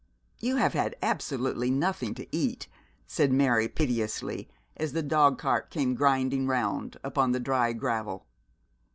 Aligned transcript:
'You 0.39 0.55
have 0.55 0.73
had 0.73 0.95
absolutely 1.03 1.69
nothing 1.69 2.15
to 2.15 2.25
eat,' 2.35 2.67
said 3.05 3.31
Mary, 3.31 3.67
piteously, 3.67 4.49
as 4.75 4.93
the 4.93 5.03
dogcart 5.03 5.69
came 5.69 5.93
grinding 5.93 6.47
round 6.47 6.97
upon 7.03 7.33
the 7.33 7.39
dry 7.39 7.71
gravel. 7.73 8.25